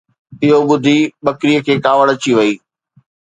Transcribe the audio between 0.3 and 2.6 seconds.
اهو ٻڌي ٻڪريءَ کي ڪاوڙ اچي وئي